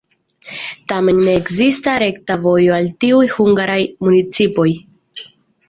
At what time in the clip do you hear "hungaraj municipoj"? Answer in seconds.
3.37-4.69